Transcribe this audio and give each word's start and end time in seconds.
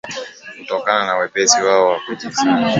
kutokana 0.59 1.05
na 1.05 1.15
wepesi 1.15 1.61
wao 1.63 1.87
wa 1.87 1.99
kujikusanya 1.99 2.69